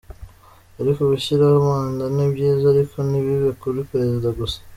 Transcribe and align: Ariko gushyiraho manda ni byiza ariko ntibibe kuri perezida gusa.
Ariko 0.79 1.01
gushyiraho 1.11 1.57
manda 1.67 2.03
ni 2.15 2.25
byiza 2.31 2.65
ariko 2.73 2.95
ntibibe 3.09 3.49
kuri 3.61 3.79
perezida 3.91 4.27
gusa. 4.39 4.57